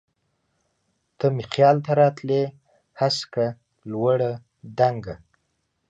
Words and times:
ته 1.17 1.25
مي 1.35 1.43
خیال 1.53 1.77
ته 1.85 1.91
راتلی 2.01 2.41
هسکه، 2.99 3.45
لوړه، 3.91 4.31
دنګه 4.77 5.15